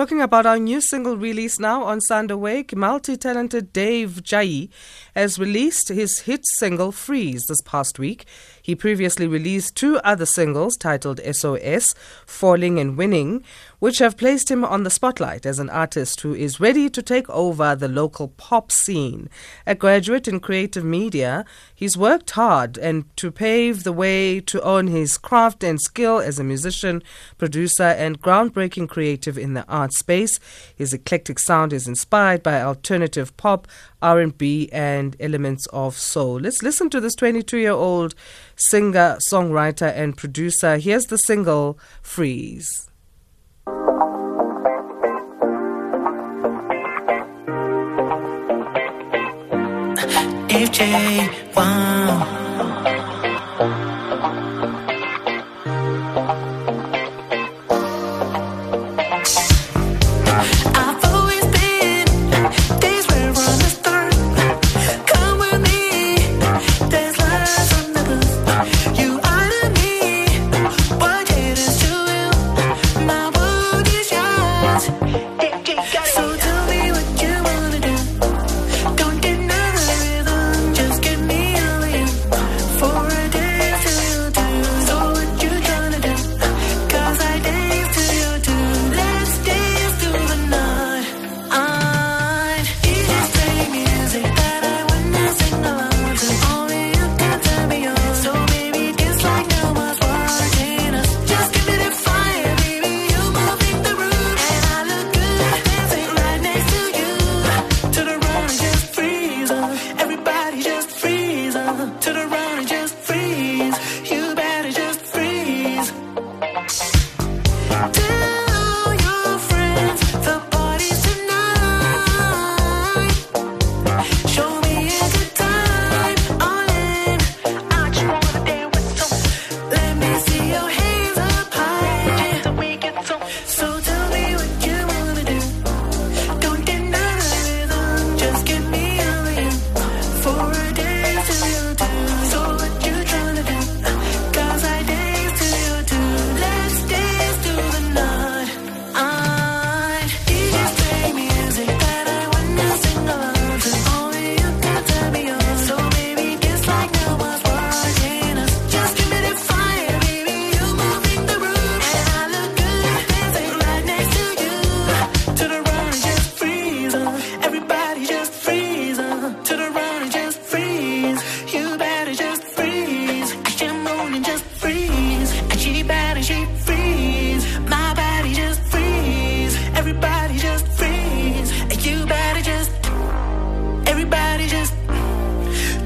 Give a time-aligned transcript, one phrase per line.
[0.00, 4.70] Talking about our new single release now on Sound Awake, multi talented Dave Jayie
[5.14, 8.24] has released his hit single Freeze this past week.
[8.70, 11.92] He previously released two other singles titled SOS,
[12.24, 13.42] Falling and Winning,
[13.80, 17.28] which have placed him on the spotlight as an artist who is ready to take
[17.30, 19.28] over the local pop scene.
[19.66, 24.86] A graduate in creative media, he's worked hard and to pave the way to own
[24.86, 27.02] his craft and skill as a musician,
[27.38, 30.38] producer, and groundbreaking creative in the art space.
[30.76, 33.66] His eclectic sound is inspired by alternative pop,
[34.02, 36.40] R&B, and elements of soul.
[36.40, 38.14] Let's listen to this 22-year-old
[38.56, 40.76] singer, songwriter, and producer.
[40.78, 42.88] Here's the single Freeze.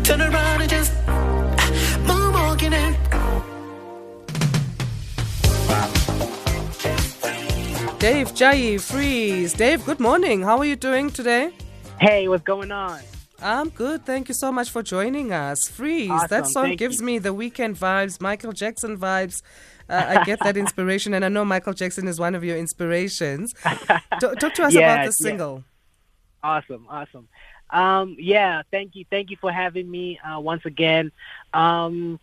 [0.05, 0.79] FJ1
[7.99, 9.55] Dave Jayie Freeze.
[9.55, 10.43] Dave, good morning.
[10.43, 11.53] How are you doing today?
[12.01, 13.01] Hey, what's going on?
[13.41, 14.05] I'm good.
[14.05, 15.69] Thank you so much for joining us.
[15.69, 16.11] Freeze.
[16.11, 16.29] Awesome.
[16.29, 17.07] That song Thank gives you.
[17.07, 19.43] me the Weeknd vibes, Michael Jackson vibes.
[19.89, 23.55] Uh, I get that inspiration, and I know Michael Jackson is one of your inspirations.
[23.55, 23.79] T-
[24.19, 25.11] talk to us Yeah, about the yeah.
[25.31, 25.65] single.
[26.43, 27.27] Awesome, awesome.
[27.75, 31.13] Um, yeah, thank you, thank you for having me uh, once again.
[31.53, 32.21] Um,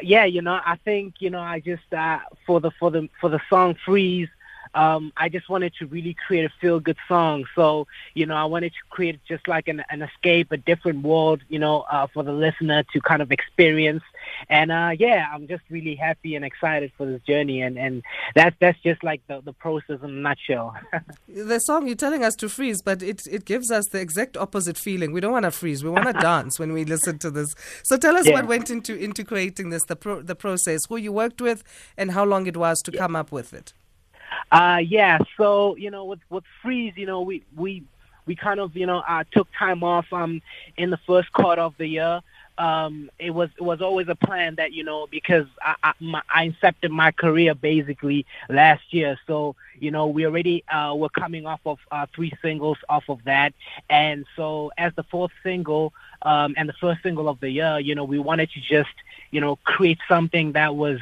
[0.00, 3.28] yeah, you know, I think you know, I just uh, for the for the for
[3.28, 4.28] the song "Freeze."
[4.74, 7.44] Um, I just wanted to really create a feel-good song.
[7.54, 11.42] So, you know, I wanted to create just like an, an escape, a different world,
[11.50, 14.02] you know, uh, for the listener to kind of experience.
[14.48, 17.62] And uh, yeah, I'm just really happy and excited for this journey.
[17.62, 18.02] And, and
[18.34, 20.74] that's that's just like the, the process in a nutshell.
[21.28, 24.76] The song you're telling us to freeze, but it, it gives us the exact opposite
[24.76, 25.12] feeling.
[25.12, 25.82] We don't want to freeze.
[25.82, 27.54] We want to dance when we listen to this.
[27.84, 28.34] So tell us Yeah.
[28.34, 31.64] what went into into creating this, the pro, the process, who you worked with,
[31.96, 33.72] and how long it was to come up with it.
[34.50, 35.18] Uh, yeah.
[35.36, 37.82] So you know, with with freeze, you know, we we
[38.26, 40.42] we kind of you know uh, took time off um
[40.76, 42.20] in the first quarter of the year.
[42.58, 46.22] Um, it was it was always a plan that you know because I I, my,
[46.32, 49.18] I incepted my career basically last year.
[49.26, 53.24] So you know we already uh, were coming off of uh, three singles off of
[53.24, 53.54] that,
[53.88, 57.94] and so as the fourth single um, and the first single of the year, you
[57.94, 58.94] know we wanted to just
[59.30, 61.00] you know create something that was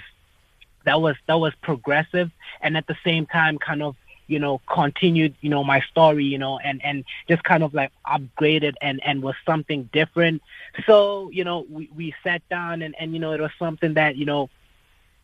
[0.84, 2.30] that was that was progressive
[2.60, 3.96] and at the same time kind of
[4.30, 7.90] you know continued you know my story you know and and just kind of like
[8.06, 10.40] upgraded and and was something different
[10.86, 14.16] so you know we we sat down and and you know it was something that
[14.16, 14.48] you know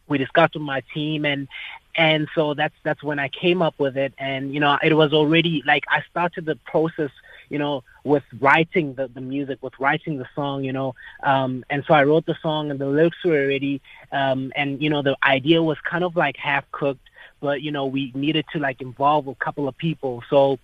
[0.08, 1.48] we discussed with my team and
[1.96, 5.12] and so that's that's when I came up with it, and you know, it was
[5.12, 7.10] already like I started the process,
[7.48, 11.84] you know, with writing the, the music, with writing the song, you know, um, and
[11.86, 13.80] so I wrote the song, and the lyrics were already,
[14.12, 17.08] um, and you know, the idea was kind of like half cooked,
[17.40, 20.58] but you know, we needed to like involve a couple of people, so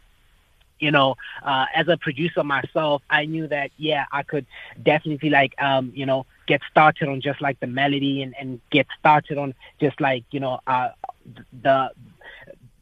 [0.79, 1.15] you know,
[1.45, 4.47] uh, as a producer myself, I knew that yeah, I could
[4.83, 8.87] definitely like um, you know get started on just like the melody and, and get
[8.99, 10.89] started on just like you know uh,
[11.63, 11.91] the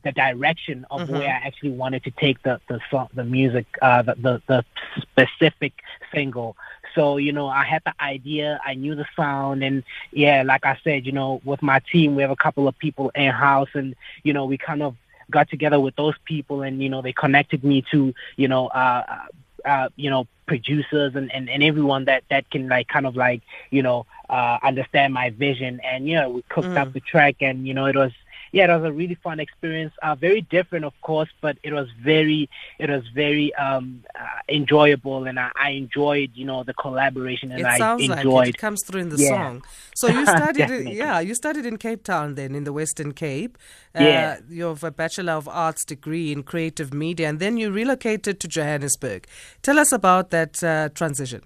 [0.02, 1.08] the direction of Mhm.
[1.08, 4.64] where I actually wanted to take the the song, the music, uh, the, the the
[5.02, 5.72] specific
[6.12, 6.56] single.
[6.94, 9.82] So you know, I had the idea, I knew the sound, and
[10.12, 13.10] yeah, like I said, you know, with my team, we have a couple of people
[13.14, 14.96] in house, and you know, we kind of
[15.30, 19.02] got together with those people, and you know, they connected me to you know, uh,
[19.64, 23.16] uh, uh, you know, producers and, and and everyone that that can like kind of
[23.16, 26.76] like you know uh, understand my vision, and you know, we cooked Mm.
[26.76, 28.12] up the track, and you know, it was
[28.52, 29.92] yeah, it was a really fun experience.
[30.02, 32.48] Uh, very different, of course, but it was very,
[32.78, 37.60] it was very um, uh, enjoyable, and I, I enjoyed, you know, the collaboration, and
[37.60, 38.24] It I sounds like it.
[38.26, 38.48] enjoyed.
[38.48, 39.28] It comes through in the Yeah.
[39.28, 39.64] song.
[39.96, 43.56] So you studied, in, yeah, you studied in Cape Town, then in the Western Cape.
[43.94, 44.36] Uh, Yeah.
[44.48, 48.48] You have a Bachelor of Arts degree in Creative Media, and then you relocated to
[48.48, 49.26] Johannesburg.
[49.62, 51.42] Tell us about that uh, transition.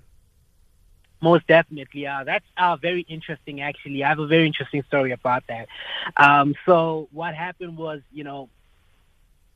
[1.20, 2.06] Most definitely.
[2.06, 4.05] Uh, that's uh, very interesting, actually.
[4.05, 5.69] I have a very interesting story about that.
[6.16, 8.49] Um, so, what happened was, you know,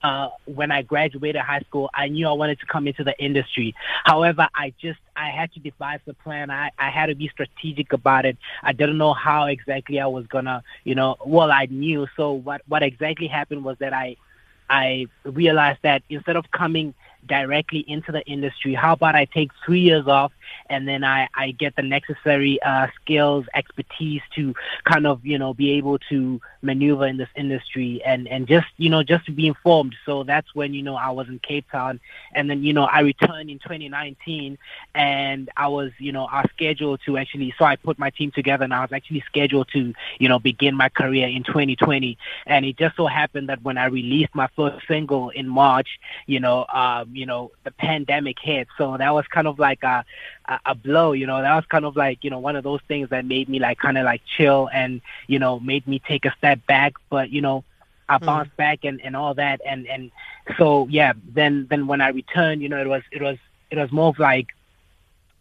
[0.03, 3.75] uh, when I graduated high school, I knew I wanted to come into the industry.
[4.05, 6.51] However, I just I had to devise a plan.
[6.51, 8.39] I, I had to be strategic about it.
[8.63, 11.17] I didn't know how exactly I was gonna, you know.
[11.25, 12.07] Well, I knew.
[12.17, 14.17] So what what exactly happened was that I
[14.71, 16.95] I realized that instead of coming
[17.27, 20.33] directly into the industry, how about I take three years off
[20.71, 24.55] and then I, I get the necessary uh, skills, expertise to
[24.85, 28.91] kind of, you know, be able to maneuver in this industry and, and just, you
[28.91, 29.95] know, just to be informed.
[30.05, 32.01] So that's when, you know, I was in Cape Town
[32.35, 34.59] and then, you know, I returned in 2019
[34.95, 38.65] and I was, you know, I scheduled to actually, so I put my team together
[38.65, 42.19] and I was actually scheduled to, you know, begin my career in 2020.
[42.47, 45.89] And it just so happened that when I released my first single in March,
[46.27, 46.67] you know,
[47.09, 48.69] um, you know, the pandemic hit.
[48.77, 50.05] So that was kind of like a,
[50.49, 52.81] a, a blow, you know, that was kind of like, you know, one of those
[52.89, 56.25] things that made me like kind of like chill and, you know, made me take
[56.27, 56.95] a step back.
[57.11, 57.65] But, you know,
[58.09, 58.25] I Mm.
[58.27, 59.61] bounced back and, and all that.
[59.67, 60.11] And, and
[60.59, 63.39] so, yeah, then, then when I returned, you know, it was, it was,
[63.71, 64.49] it was more of like,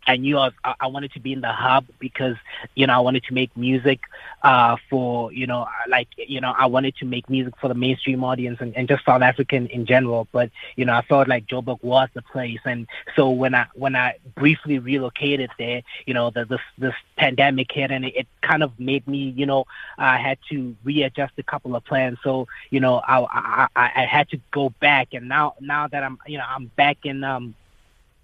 [0.07, 2.38] I knew I, was, I I wanted to be in the hub because
[2.75, 4.00] you know I wanted to make music
[4.42, 8.24] uh, for you know like you know I wanted to make music for the mainstream
[8.24, 10.27] audience and, and just South African in general.
[10.31, 13.95] But you know I felt like Joburg was the place, and so when I when
[13.95, 18.63] I briefly relocated there, you know the, this this pandemic hit, and it, it kind
[18.63, 19.65] of made me you know
[19.98, 22.18] I had to readjust a couple of plans.
[22.24, 26.18] So you know I, I I had to go back, and now now that I'm
[26.25, 27.56] you know I'm back in um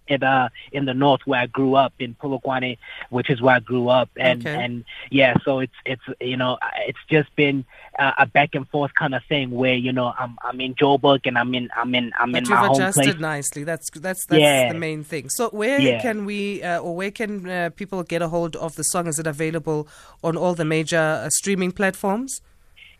[0.08, 2.78] in uh in the north where I grew up in Polokwane,
[3.10, 4.56] which is where I grew up, and Okay.
[4.64, 6.58] and yeah, so it's it's you know
[6.88, 7.66] it's just been
[8.00, 11.22] uh, a back and forth kind of thing where you know I'm I'm in Joburg
[11.26, 13.20] and I'm in I'm in I'm But in you've my home adjusted place.
[13.20, 13.64] nicely.
[13.64, 14.68] That's that's that's Yeah.
[14.74, 15.30] the main thing.
[15.30, 16.02] So where Yeah.
[16.02, 19.08] can we uh, or where can uh, people get a hold of the song?
[19.08, 19.88] Is it available
[20.24, 22.42] on all the major uh, streaming platforms?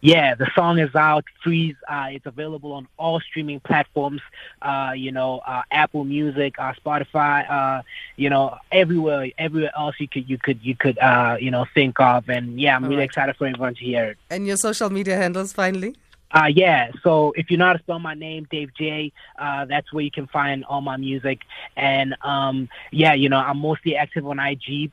[0.04, 1.24] Yeah, the song is out.
[1.42, 1.78] Freeze.
[1.88, 4.20] Uh, it's available on all streaming platforms.
[4.62, 7.50] Uh, you know, uh, Apple Music, uh, Spotify.
[7.50, 7.84] Uh,
[8.18, 12.02] you know, everywhere, everywhere else you could, you could, you could, uh, you know, think
[12.02, 12.28] of.
[12.28, 13.06] And yeah, I'm All really right.
[13.06, 14.18] excited for everyone to hear it.
[14.30, 15.96] And your social media handles finally?
[16.34, 19.94] Uh, yeah, so if you know how to spell my name, Dave Jayie, uh, that's
[19.94, 21.42] where you can find all my music.
[21.78, 24.92] And um, yeah, you know, I'm mostly active on IG,